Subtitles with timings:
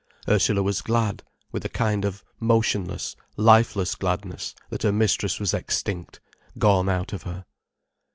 [0.27, 1.21] Ursula was glad,
[1.51, 6.19] with a kind of motionless, lifeless gladness, that her mistress was extinct,
[6.57, 7.45] gone out of her.